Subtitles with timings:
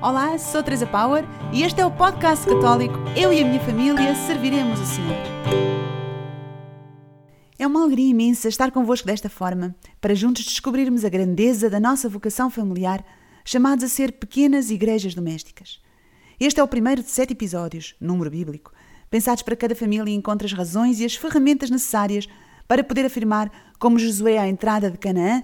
[0.00, 4.14] Olá, sou Teresa Power e este é o podcast católico Eu e a minha família
[4.14, 5.16] serviremos o Senhor.
[7.58, 12.08] É uma alegria imensa estar convosco desta forma, para juntos descobrirmos a grandeza da nossa
[12.08, 13.04] vocação familiar,
[13.44, 15.80] chamados a ser pequenas igrejas domésticas.
[16.38, 18.72] Este é o primeiro de sete episódios, número bíblico,
[19.10, 22.28] pensados para cada família e encontra as razões e as ferramentas necessárias
[22.68, 25.42] para poder afirmar, como Josué à entrada de Canaã,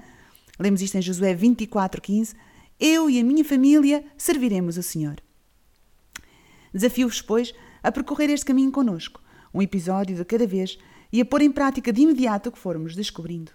[0.61, 2.37] lemos isto em Josué 24:15,
[2.79, 5.17] eu e a minha família serviremos o Senhor.
[6.73, 9.21] Desafio-vos, pois, a percorrer este caminho conosco,
[9.53, 10.79] um episódio de cada vez,
[11.13, 13.53] e a pôr em prática de imediato o que formos descobrindo.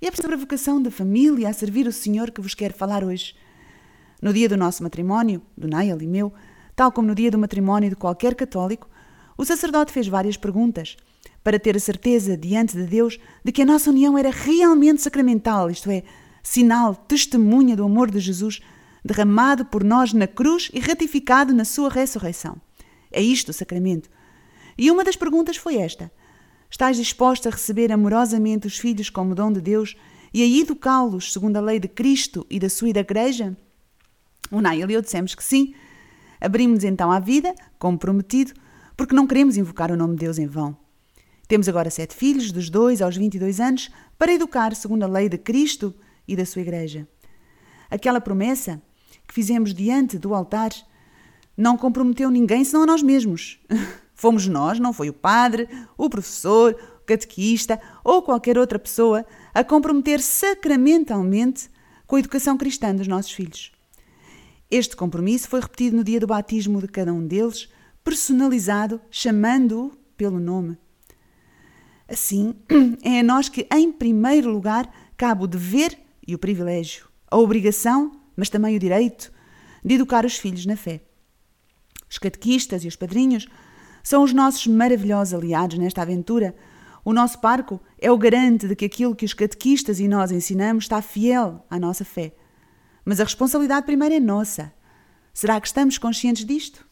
[0.00, 3.04] E é sobre a vocação da família a servir o Senhor que vos quero falar
[3.04, 3.34] hoje.
[4.22, 6.32] No dia do nosso matrimónio, do Nail e meu,
[6.74, 8.88] tal como no dia do matrimónio de qualquer católico,
[9.36, 10.96] o sacerdote fez várias perguntas
[11.44, 15.70] para ter a certeza diante de Deus de que a nossa união era realmente sacramental,
[15.70, 16.02] isto é,
[16.42, 18.60] sinal, testemunha do amor de Jesus
[19.04, 22.60] derramado por nós na cruz e ratificado na sua ressurreição.
[23.10, 24.08] É isto o sacramento.
[24.76, 26.12] E uma das perguntas foi esta:
[26.70, 29.96] Estás disposta a receber amorosamente os filhos como dom de Deus
[30.32, 33.56] e a educá-los segundo a lei de Cristo e da sua igreja?
[34.50, 35.74] O Nail e eu dissemos que sim.
[36.40, 38.52] Abrimos então à vida, como prometido,
[38.96, 40.76] porque não queremos invocar o nome de Deus em vão.
[41.46, 45.36] Temos agora sete filhos, dos 2 aos 22 anos, para educar segundo a lei de
[45.36, 45.94] Cristo
[46.32, 47.08] e da sua Igreja.
[47.90, 48.80] Aquela promessa
[49.26, 50.70] que fizemos diante do altar
[51.56, 53.58] não comprometeu ninguém senão a nós mesmos.
[54.14, 59.64] Fomos nós, não foi o padre, o professor, o catequista ou qualquer outra pessoa a
[59.64, 61.68] comprometer sacramentalmente
[62.06, 63.72] com a educação cristã dos nossos filhos.
[64.70, 67.68] Este compromisso foi repetido no dia do batismo de cada um deles,
[68.04, 70.78] personalizado, chamando-o pelo nome.
[72.08, 72.54] Assim,
[73.02, 78.20] é a nós que, em primeiro lugar, cabe o dever e o privilégio, a obrigação,
[78.36, 79.32] mas também o direito,
[79.84, 81.02] de educar os filhos na fé.
[82.08, 83.46] Os catequistas e os padrinhos
[84.02, 86.54] são os nossos maravilhosos aliados nesta aventura.
[87.04, 90.84] O nosso parco é o garante de que aquilo que os catequistas e nós ensinamos
[90.84, 92.34] está fiel à nossa fé.
[93.04, 94.72] Mas a responsabilidade primeiro é nossa.
[95.32, 96.86] Será que estamos conscientes disto?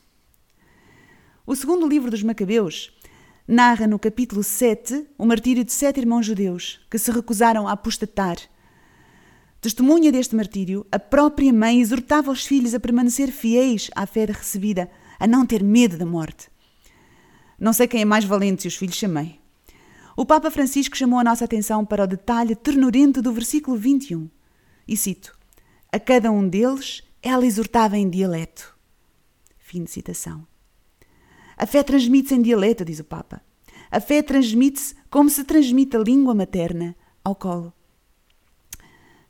[1.47, 2.93] O segundo livro dos Macabeus
[3.47, 8.37] narra no capítulo 7 o martírio de sete irmãos judeus que se recusaram a apostatar
[9.61, 14.89] Testemunha deste martírio, a própria mãe exortava os filhos a permanecer fiéis à fé recebida,
[15.19, 16.49] a não ter medo da morte.
[17.59, 19.41] Não sei quem é mais valente se os filhos chamei.
[20.17, 24.31] O Papa Francisco chamou a nossa atenção para o detalhe ternurento do versículo 21.
[24.87, 25.37] E cito:
[25.93, 28.77] A cada um deles ela exortava em dialeto.
[29.59, 30.47] Fim de citação.
[31.57, 33.43] A fé transmite-se em dialeto, diz o Papa.
[33.91, 37.73] A fé transmite-se como se transmite a língua materna ao colo.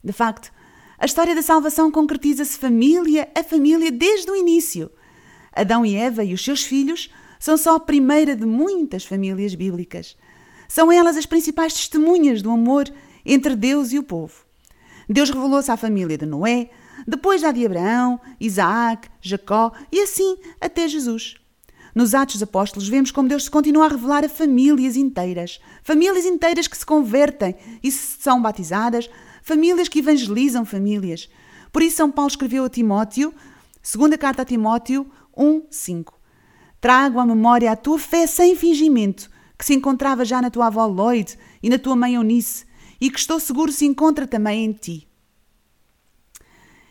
[0.03, 0.53] De facto,
[0.99, 4.91] a história da salvação concretiza-se família a família desde o início.
[5.53, 10.17] Adão e Eva e os seus filhos são só a primeira de muitas famílias bíblicas.
[10.69, 12.93] São elas as principais testemunhas do amor
[13.25, 14.45] entre Deus e o povo.
[15.09, 16.71] Deus revelou-se à família de Noé,
[17.07, 21.37] depois já de Abraão, Isaac, Jacó e assim até Jesus.
[21.95, 26.27] Nos Atos dos Apóstolos vemos como Deus se continua a revelar a famílias inteiras, famílias
[26.27, 29.09] inteiras que se convertem e são batizadas,
[29.49, 31.27] famílias que evangelizam famílias.
[31.73, 33.33] Por isso, São Paulo escreveu a Timóteo,
[33.83, 36.15] segunda carta a Timóteo 1, 5.
[36.79, 40.87] Trago à memória a tua fé sem fingimento, que se encontrava já na tua avó
[40.87, 42.67] Lloyd e na tua mãe Eunice,
[43.01, 45.09] e que estou seguro se encontra também em ti.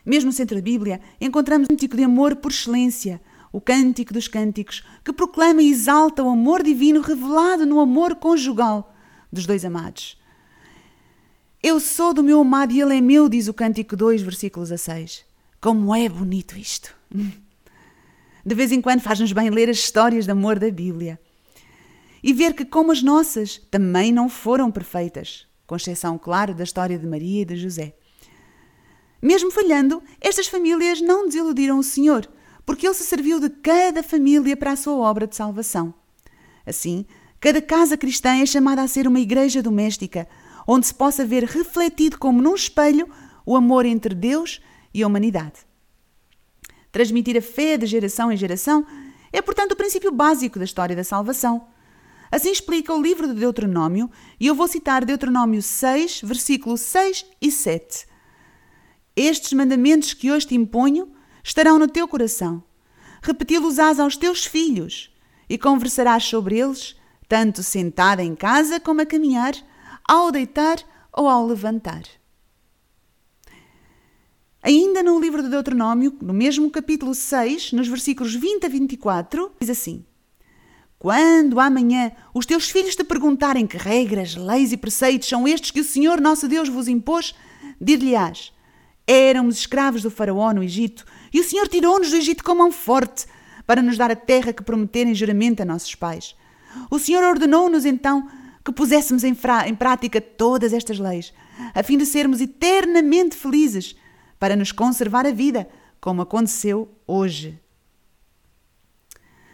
[0.03, 4.27] Mesmo no centro da Bíblia, encontramos um cântico de amor por excelência, o Cântico dos
[4.27, 8.95] Cânticos, que proclama e exalta o amor divino revelado no amor conjugal
[9.31, 10.17] dos dois amados.
[11.61, 14.77] Eu sou do meu amado e ele é meu, diz o Cântico 2, versículos a
[14.77, 15.25] 6.
[15.59, 16.95] Como é bonito isto!
[18.45, 21.19] De vez em quando faz-nos bem ler as histórias de amor da Bíblia
[22.23, 26.97] e ver que, como as nossas, também não foram perfeitas, com exceção, claro, da história
[26.97, 27.95] de Maria e de José.
[29.21, 32.29] Mesmo falhando, estas famílias não desiludiram o Senhor,
[32.65, 35.93] porque ele se serviu de cada família para a sua obra de salvação.
[36.65, 37.05] Assim,
[37.39, 40.27] cada casa cristã é chamada a ser uma igreja doméstica,
[40.67, 43.09] onde se possa ver refletido como num espelho
[43.45, 44.61] o amor entre Deus
[44.93, 45.65] e a humanidade.
[46.91, 48.85] Transmitir a fé de geração em geração
[49.31, 51.67] é, portanto, o princípio básico da história da salvação.
[52.31, 54.09] Assim explica o livro de Deuteronômio,
[54.39, 58.05] e eu vou citar Deuteronômio 6, versículos 6 e 7.
[59.15, 61.11] Estes mandamentos que hoje te imponho
[61.43, 62.63] estarão no teu coração.
[63.21, 65.13] Repeti-los-ás aos teus filhos,
[65.49, 66.95] e conversarás sobre eles,
[67.27, 69.53] tanto sentada em casa como a caminhar,
[70.07, 70.77] ao deitar
[71.11, 72.03] ou ao levantar.
[74.63, 79.69] Ainda no livro de Deuteronômio, no mesmo capítulo 6, nos versículos 20 a 24, diz
[79.69, 80.05] assim:
[80.97, 85.81] Quando amanhã os teus filhos te perguntarem que regras, leis e preceitos são estes que
[85.81, 87.35] o Senhor nosso Deus vos impôs,
[87.79, 88.51] dir-lhe-ás:
[89.05, 93.25] Éramos escravos do Faraó no Egito, e o Senhor tirou-nos do Egito com mão forte,
[93.65, 96.35] para nos dar a terra que prometeram em juramento a nossos pais.
[96.89, 98.27] O Senhor ordenou-nos então
[98.67, 99.33] que puséssemos em,
[99.65, 101.33] em prática todas estas leis,
[101.73, 103.95] a fim de sermos eternamente felizes
[104.37, 105.69] para nos conservar a vida,
[106.01, 107.57] como aconteceu hoje.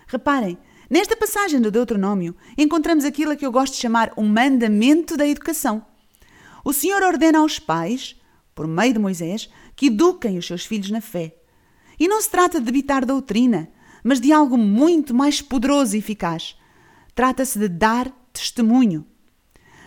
[0.07, 0.57] Reparem,
[0.89, 5.27] nesta passagem do Deuteronômio encontramos aquilo a que eu gosto de chamar o mandamento da
[5.27, 5.85] educação.
[6.65, 8.19] O Senhor ordena aos pais,
[8.55, 11.35] por meio de Moisés, que eduquem os seus filhos na fé.
[11.99, 13.69] E não se trata de debitar doutrina,
[14.03, 16.57] mas de algo muito mais poderoso e eficaz.
[17.13, 19.05] Trata-se de dar testemunho.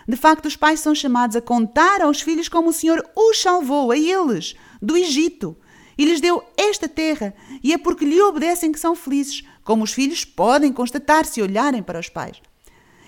[0.08, 3.90] De facto, os pais são chamados a contar aos filhos como o Senhor os salvou,
[3.90, 5.56] a eles, do Egito,
[5.98, 9.92] e lhes deu esta terra, e é porque lhe obedecem que são felizes, como os
[9.92, 12.40] filhos podem constatar se olharem para os pais.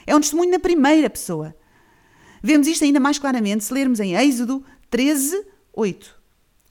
[0.06, 1.54] É um testemunho na primeira pessoa.
[2.42, 6.16] Vemos isto ainda mais claramente se lermos em Êxodo 13, 8.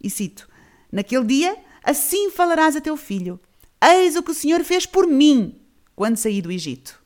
[0.04, 0.50] E cito:
[0.92, 3.40] Naquele dia, assim falarás a teu filho:
[3.82, 5.62] Eis o que o Senhor fez por mim
[5.96, 6.97] quando saí do Egito.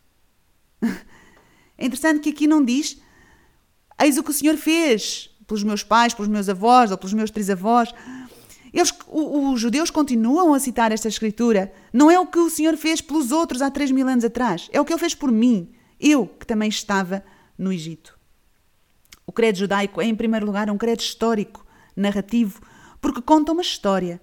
[1.82, 3.02] É interessante que aqui não diz:
[4.00, 7.32] Eis o que o Senhor fez pelos meus pais, pelos meus avós ou pelos meus
[7.32, 7.92] trisavós.
[8.72, 11.74] Eles, os judeus continuam a citar esta escritura.
[11.92, 14.70] Não é o que o Senhor fez pelos outros há três mil anos atrás.
[14.72, 17.24] É o que Ele fez por mim, eu que também estava
[17.58, 18.18] no Egito.
[19.26, 22.62] O credo judaico é, em primeiro lugar, um credo histórico, narrativo,
[23.02, 24.22] porque conta uma história.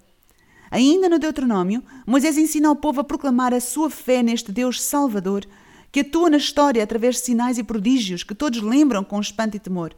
[0.71, 5.45] Ainda no Deuteronômio, Moisés ensina ao povo a proclamar a sua fé neste Deus Salvador,
[5.91, 9.61] que atua na história através de sinais e prodígios que todos lembram com espanto e
[9.61, 9.95] temor.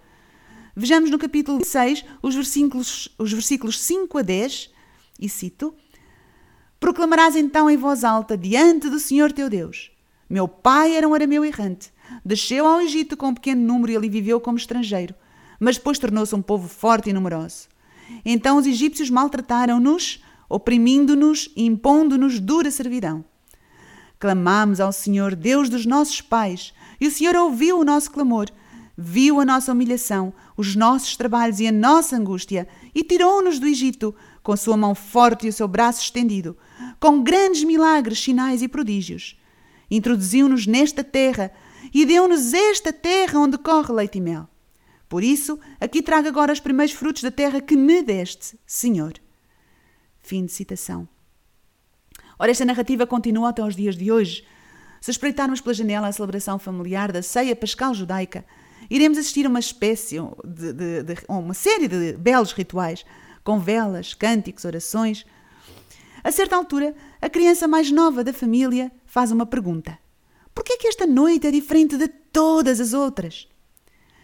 [0.74, 4.70] Vejamos no capítulo 6 os versículos, os versículos 5 a 10,
[5.20, 5.74] e cito:
[6.78, 9.90] Proclamarás então em voz alta diante do Senhor teu Deus:
[10.28, 11.92] Meu pai era um arameu errante,
[12.24, 15.14] desceu ao Egito com um pequeno número e ali viveu como estrangeiro,
[15.58, 17.68] mas depois tornou-se um povo forte e numeroso.
[18.24, 23.24] Então os egípcios maltrataram-nos, oprimindo-nos e impondo-nos dura servidão.
[24.20, 28.50] Clamamos ao Senhor, Deus dos nossos pais, e o Senhor ouviu o nosso clamor
[29.00, 34.14] viu a nossa humilhação, os nossos trabalhos e a nossa angústia, e tirou-nos do Egito,
[34.42, 36.56] com sua mão forte e o seu braço estendido,
[36.98, 39.38] com grandes milagres, sinais e prodígios.
[39.90, 41.50] Introduziu-nos nesta terra
[41.94, 44.46] e deu-nos esta terra onde corre leite e mel.
[45.08, 49.14] Por isso, aqui trago agora os primeiros frutos da terra que me deste, Senhor.
[50.20, 51.08] Fim de citação.
[52.42, 54.46] Ora, esta narrativa continua até os dias de hoje.
[54.98, 58.46] Se espreitarmos pela janela a celebração familiar da ceia pascal judaica,
[58.88, 63.04] iremos assistir a uma espécie, de, de, de, uma série de belos rituais,
[63.44, 65.26] com velas, cânticos, orações.
[66.24, 69.98] A certa altura, a criança mais nova da família faz uma pergunta:
[70.54, 73.46] Por que é que esta noite é diferente de todas as outras?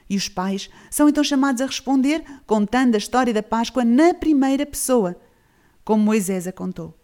[0.08, 4.64] E os pais são então chamados a responder contando a história da Páscoa na primeira
[4.64, 5.14] pessoa,
[5.84, 6.94] como Moisés a contou.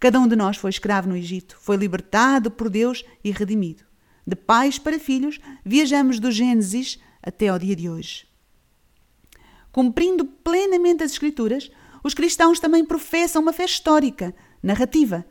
[0.00, 3.84] Cada um de nós foi escravo no Egito, foi libertado por Deus e redimido.
[4.26, 8.26] De pais para filhos, viajamos do Gênesis até ao dia de hoje.
[9.70, 11.70] Cumprindo plenamente as Escrituras,
[12.02, 15.24] os cristãos também professam uma fé histórica, narrativa.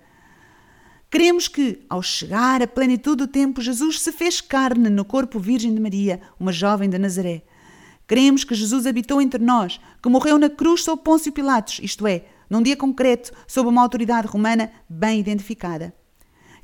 [1.09, 5.73] Queremos que, ao chegar à plenitude do tempo, Jesus se fez carne no corpo virgem
[5.73, 7.41] de Maria, uma jovem de Nazaré.
[8.07, 12.25] Queremos que Jesus habitou entre nós, que morreu na cruz sob Pôncio Pilatos, isto é,
[12.49, 15.93] num dia concreto, sob uma autoridade romana bem identificada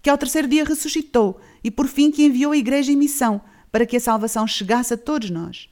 [0.05, 3.87] que ao terceiro dia ressuscitou e por fim que enviou a Igreja em missão para
[3.87, 5.67] que a salvação chegasse a todos nós.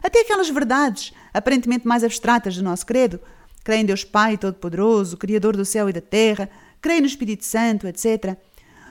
[0.00, 3.18] Até aquelas verdades, aparentemente mais abstratas do nosso credo,
[3.64, 6.48] creio em Deus Pai Todo-Poderoso, Criador do céu e da terra,
[6.80, 8.36] creio no Espírito Santo, etc.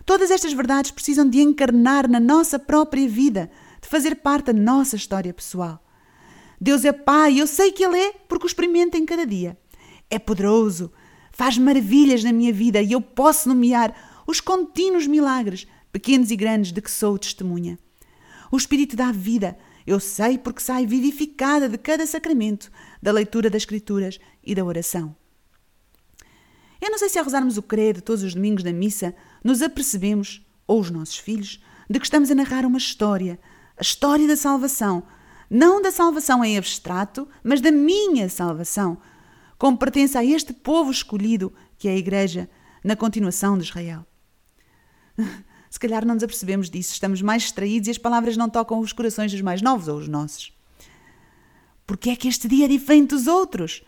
[0.06, 3.50] Todas estas verdades precisam de encarnar na nossa própria vida,
[3.82, 5.82] de fazer parte da nossa história pessoal.
[6.60, 9.58] Deus é Pai, eu sei que Ele é, porque o experimento em cada dia.
[10.10, 10.92] É poderoso,
[11.32, 16.72] faz maravilhas na minha vida e eu posso nomear os contínuos milagres, pequenos e grandes,
[16.72, 17.78] de que sou testemunha.
[18.52, 22.72] O Espírito dá vida, eu sei porque sai vivificada de cada sacramento,
[23.02, 25.16] da leitura das Escrituras e da oração.
[26.82, 30.46] Eu não sei se ao rezarmos o credo todos os domingos da missa, nos apercebemos,
[30.68, 33.40] ou os nossos filhos, de que estamos a narrar uma história,
[33.78, 35.04] a história da salvação,
[35.50, 38.98] não da salvação em abstrato, mas da minha salvação,
[39.58, 42.50] como pertence a este povo escolhido que é a Igreja,
[42.84, 44.06] na continuação de Israel.
[45.70, 48.94] Se calhar não nos apercebemos disso, estamos mais distraídos e as palavras não tocam os
[48.94, 50.54] corações dos mais novos ou os nossos.
[51.86, 53.84] Porque é que este dia é diferente dos outros?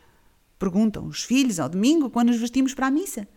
[0.58, 3.28] Perguntam os filhos ao domingo quando nos vestimos para a missa.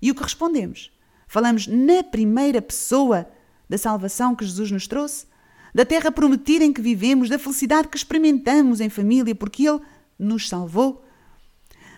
[0.00, 0.90] E o que respondemos?
[1.28, 3.28] Falamos na primeira pessoa
[3.68, 5.26] da salvação que Jesus nos trouxe,
[5.74, 9.80] da terra prometida em que vivemos, da felicidade que experimentamos em família porque Ele
[10.18, 11.04] nos salvou.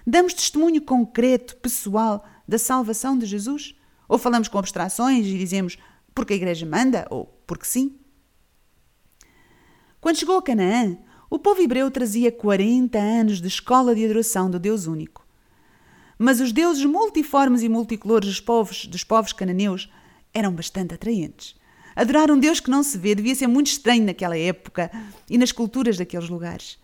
[0.06, 3.75] Damos testemunho concreto, pessoal, da salvação de Jesus?
[4.09, 5.78] Ou falamos com abstrações e dizemos
[6.14, 7.99] porque a igreja manda ou porque sim?
[10.00, 10.99] Quando chegou a Canaã,
[11.30, 15.25] o povo hebreu trazia 40 anos de escola de adoração do Deus único.
[16.18, 19.90] Mas os deuses multiformes e multicolores dos povos, dos povos cananeus
[20.35, 21.54] eram bastante atraentes.
[21.94, 24.90] Adorar um Deus que não se vê devia ser muito estranho naquela época
[25.28, 26.78] e nas culturas daqueles lugares.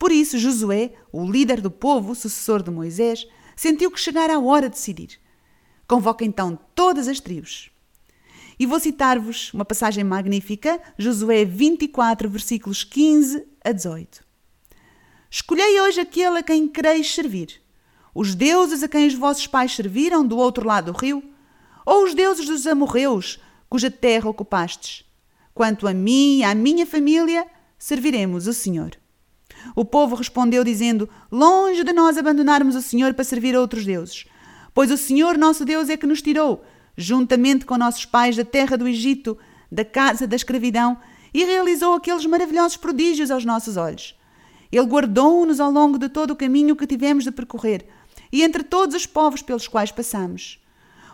[0.00, 4.70] Por isso, Josué, o líder do povo, sucessor de Moisés, sentiu que chegara a hora
[4.70, 5.20] de decidir.
[5.86, 7.70] Convoca então todas as tribos.
[8.58, 14.24] E vou citar-vos uma passagem magnífica, Josué 24, versículos 15 a 18.
[15.30, 17.60] Escolhei hoje aquele a quem quereis servir,
[18.14, 21.22] os deuses a quem os vossos pais serviram do outro lado do rio,
[21.84, 23.38] ou os deuses dos amorreus,
[23.68, 25.04] cuja terra ocupastes.
[25.52, 27.46] Quanto a mim e à minha família,
[27.78, 28.99] serviremos o Senhor.
[29.74, 34.26] O povo respondeu, dizendo: Longe de nós abandonarmos o Senhor para servir a outros deuses.
[34.74, 36.64] Pois o Senhor nosso Deus é que nos tirou,
[36.96, 39.36] juntamente com nossos pais, da terra do Egito,
[39.70, 40.98] da casa da escravidão,
[41.32, 44.18] e realizou aqueles maravilhosos prodígios aos nossos olhos.
[44.70, 47.86] Ele guardou-nos ao longo de todo o caminho que tivemos de percorrer,
[48.32, 50.60] e entre todos os povos pelos quais passamos.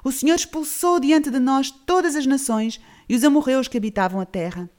[0.04, 4.26] O Senhor expulsou diante de nós todas as nações e os amorreus que habitavam a
[4.26, 4.70] terra.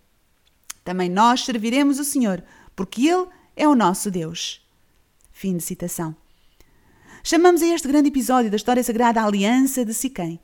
[0.84, 2.44] Também nós serviremos o Senhor,
[2.76, 4.62] porque Ele é o nosso Deus.
[5.32, 6.16] Fim de citação.
[7.24, 10.40] Chamamos a este grande episódio da história sagrada a Aliança de Siquém.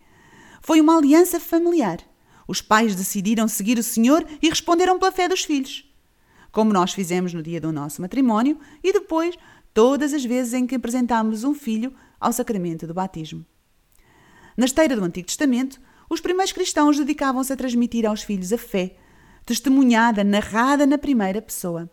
[0.62, 2.00] Foi uma aliança familiar.
[2.48, 5.86] Os pais decidiram seguir o Senhor e responderam pela fé dos filhos.
[6.52, 9.38] Como nós fizemos no dia do nosso matrimónio e depois
[9.74, 13.46] todas as vezes em que apresentámos um filho ao sacramento do batismo.
[14.58, 15.80] Na esteira do Antigo Testamento,
[16.10, 18.96] os primeiros cristãos dedicavam-se a transmitir aos filhos a fé,
[19.46, 21.90] testemunhada, narrada na primeira pessoa.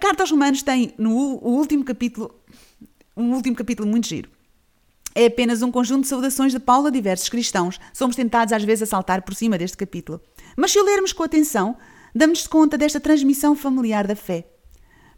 [0.00, 2.34] Carta aos Romanos tem no último capítulo
[3.16, 4.30] um último capítulo muito giro.
[5.14, 7.78] É apenas um conjunto de saudações de Paulo a diversos cristãos.
[7.92, 10.20] Somos tentados às vezes a saltar por cima deste capítulo.
[10.56, 11.76] Mas se o lermos com atenção,
[12.14, 14.46] damos conta desta transmissão familiar da fé.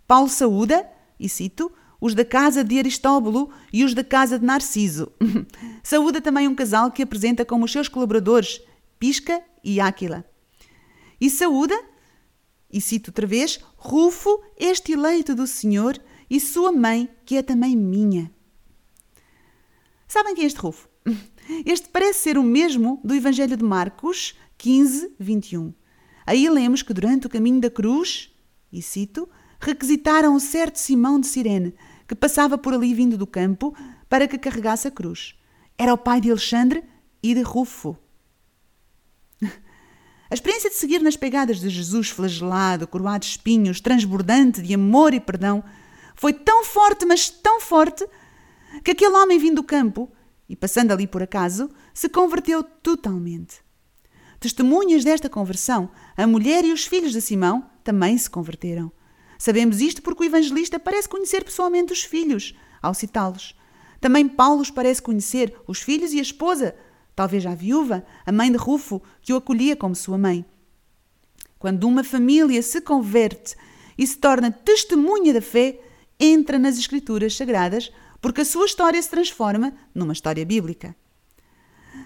[0.07, 0.85] Paulo saúda,
[1.21, 1.71] e cito,
[2.01, 5.13] os da casa de Aristóbulo e os da casa de Narciso.
[5.85, 8.61] saúda também um casal que apresenta como seus colaboradores
[8.99, 10.25] Pisca e Áquila.
[11.21, 11.79] E saúda
[12.73, 16.01] e cito outra vez: Rufo, este eleito do Senhor,
[16.31, 18.33] e sua mãe, que é também minha.
[20.09, 20.89] Sabem quem é este Rufo?
[21.67, 25.75] Este parece ser o mesmo do Evangelho de Marcos 15, 21.
[26.25, 28.33] Aí lemos que durante o caminho da cruz,
[28.73, 31.75] e cito, requisitaram um certo Simão de Cirene,
[32.07, 33.75] que passava por ali vindo do campo,
[34.09, 35.35] para que carregasse a cruz.
[35.77, 36.85] Era o pai de Alexandre
[37.23, 37.97] e de Rufo.
[40.33, 45.13] A experiência de seguir nas pegadas de Jesus flagelado, coroado de espinhos, transbordante de amor
[45.13, 45.63] e perdão,
[46.17, 48.09] foi tão forte, mas tão forte,
[48.83, 50.11] que aquele homem vindo do campo,
[50.49, 53.57] e passando ali por acaso, se converteu totalmente.
[54.41, 58.91] Testemunhas desta conversão, a mulher e os filhos de Simão também se converteram.
[59.39, 63.55] Sabemos isto porque o evangelista parece conhecer pessoalmente os filhos, ao citá-los.
[64.01, 66.75] Também Paulo os parece conhecer, os filhos e a esposa,
[67.15, 70.45] talvez a viúva, a mãe de Rufo, que o acolhia como sua mãe.
[71.59, 73.55] Quando uma família se converte
[73.97, 75.79] e se torna testemunha da fé,
[76.19, 80.95] entra nas Escrituras Sagradas, porque a sua história se transforma numa história bíblica.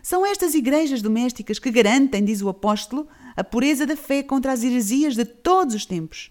[0.03, 4.63] São estas igrejas domésticas que garantem, diz o apóstolo, a pureza da fé contra as
[4.63, 6.31] heresias de todos os tempos.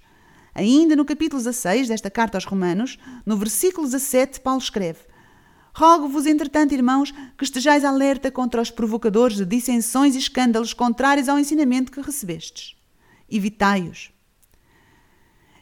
[0.54, 5.00] Ainda no capítulo 16 desta carta aos Romanos, no versículo 17, Paulo escreve:
[5.78, 11.38] Rogo-vos, entretanto, irmãos, que estejais alerta contra os provocadores de dissensões e escândalos contrários ao
[11.38, 12.78] ensinamento que recebestes.
[13.30, 14.10] Evitai-os.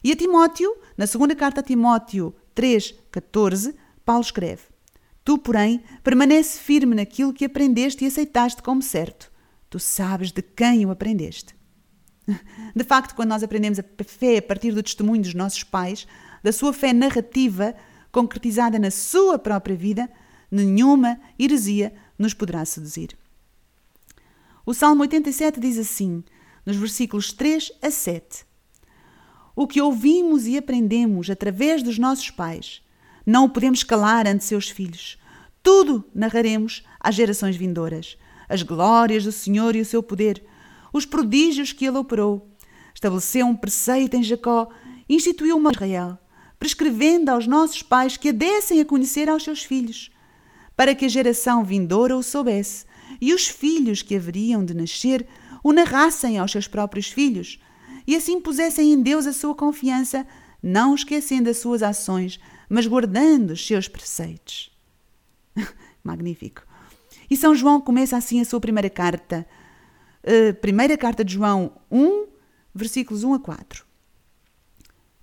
[0.03, 3.73] E a Timóteo, na segunda carta a Timóteo 3,14,
[4.05, 4.61] Paulo escreve:
[5.25, 9.31] Tu, porém, permanece firme naquilo que aprendeste e aceitaste como certo.
[9.67, 11.55] Tu sabes de quem o aprendeste.
[12.75, 16.05] De facto, quando nós aprendemos a fé a partir do testemunho dos nossos pais,
[16.43, 17.75] da sua fé narrativa,
[18.13, 20.07] concretizada na sua própria vida,
[20.49, 23.17] nenhuma heresia nos poderá seduzir.
[24.63, 26.23] O Salmo 87 diz assim,
[26.63, 28.45] nos versículos 3 a 7:
[29.55, 32.83] O que ouvimos e aprendemos através dos nossos pais,
[33.25, 35.17] não o podemos calar ante seus filhos.
[35.63, 38.15] Tudo narraremos às gerações vindouras.
[38.47, 40.45] As glórias do Senhor e o seu poder,
[40.93, 42.47] os prodígios que ele operou.
[42.93, 44.69] Estabeleceu um preceito em Jacó,
[45.09, 46.19] instituiu uma Israel
[46.63, 50.09] prescrevendo aos nossos pais que a dessem a conhecer aos seus filhos,
[50.77, 52.85] para que a geração vindoura o soubesse,
[53.19, 55.27] e os filhos que haveriam de nascer
[55.61, 57.59] o narrassem aos seus próprios filhos,
[58.07, 60.25] e assim pusessem em Deus a sua confiança,
[60.63, 62.39] não esquecendo as suas ações,
[62.69, 64.71] mas guardando os seus preceitos.
[66.01, 66.63] Magnífico.
[67.29, 69.45] E São João começa assim a sua primeira carta.
[70.23, 72.25] Uh, primeira carta de João 1,
[72.73, 73.92] versículos 1 a 4.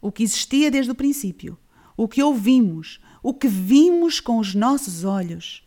[0.00, 1.58] O que existia desde o princípio,
[1.96, 5.62] o que ouvimos, o que vimos com os nossos olhos,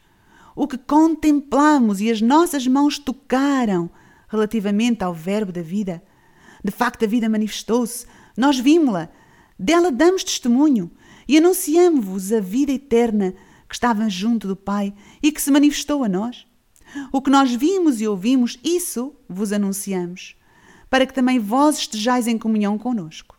[0.55, 3.89] o que contemplamos e as nossas mãos tocaram
[4.27, 6.03] relativamente ao Verbo da vida.
[6.63, 9.09] De facto, a vida manifestou-se, nós vimos-la,
[9.59, 10.91] dela damos testemunho
[11.27, 13.33] e anunciamos-vos a vida eterna
[13.67, 16.47] que estava junto do Pai e que se manifestou a nós.
[17.11, 20.35] O que nós vimos e ouvimos, isso vos anunciamos,
[20.89, 23.37] para que também vós estejais em comunhão conosco.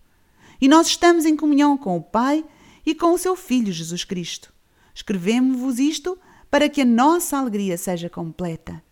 [0.61, 2.45] E nós estamos em comunhão com o Pai
[2.85, 4.53] e com o seu Filho Jesus Cristo.
[4.95, 6.19] Escrevemos-vos isto
[6.51, 8.83] para que a nossa alegria seja completa.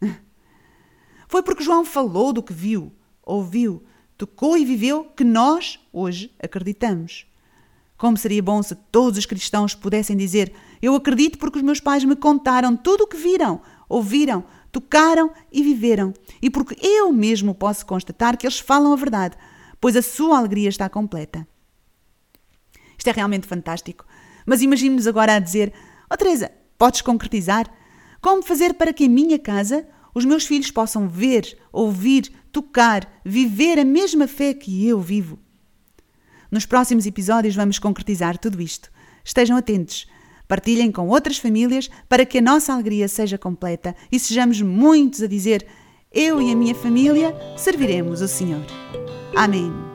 [1.28, 2.92] Foi porque João falou do que viu,
[3.22, 3.84] ouviu,
[4.16, 7.26] tocou e viveu que nós, hoje, acreditamos.
[7.98, 12.04] Como seria bom se todos os cristãos pudessem dizer: Eu acredito porque os meus pais
[12.04, 17.84] me contaram tudo o que viram, ouviram, tocaram e viveram, e porque eu mesmo posso
[17.84, 19.36] constatar que eles falam a verdade,
[19.80, 21.46] pois a sua alegria está completa.
[22.96, 24.04] Isto é realmente fantástico.
[24.44, 25.72] Mas imagine-nos agora a dizer:
[26.10, 27.70] Oh Teresa, podes concretizar?
[28.20, 33.78] Como fazer para que em minha casa os meus filhos possam ver, ouvir, tocar, viver
[33.78, 35.38] a mesma fé que eu vivo?
[36.50, 38.90] Nos próximos episódios vamos concretizar tudo isto.
[39.24, 40.06] Estejam atentos.
[40.48, 45.26] Partilhem com outras famílias para que a nossa alegria seja completa e sejamos muitos a
[45.26, 45.66] dizer:
[46.10, 48.64] Eu e a minha família serviremos o Senhor.
[49.34, 49.87] Amén.